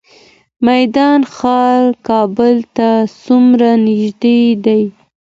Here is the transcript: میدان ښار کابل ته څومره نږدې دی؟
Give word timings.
میدان 0.67 1.19
ښار 1.35 1.83
کابل 2.07 2.55
ته 2.75 2.89
څومره 3.23 3.69
نږدې 3.85 4.41
دی؟ 4.65 4.83